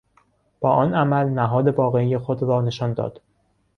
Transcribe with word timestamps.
با 0.59 0.71
آن 0.71 0.93
عمل 0.93 1.29
نهاد 1.29 1.67
واقعی 1.67 2.17
خود 2.17 2.43
را 2.43 2.61
نشان 2.61 2.93
داد. 2.93 3.21